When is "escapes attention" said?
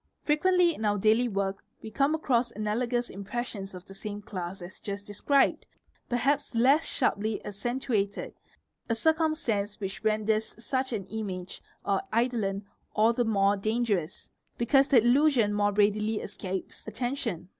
16.19-17.49